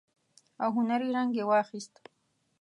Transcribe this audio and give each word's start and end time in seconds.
او 0.63 0.69
هنري 0.77 1.07
رنګ 1.15 1.31
يې 1.39 1.43
واخيست. 1.49 1.93